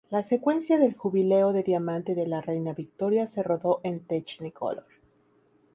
La 0.09 0.23
secuencia 0.23 0.79
del 0.79 0.95
Jubileo 0.97 1.53
de 1.53 1.61
Diamante 1.61 2.15
de 2.15 2.25
la 2.25 2.41
Reina 2.41 2.73
Victoria 2.73 3.27
se 3.27 3.43
rodó 3.43 3.81
en 3.83 3.99
Technicolor. 3.99 4.87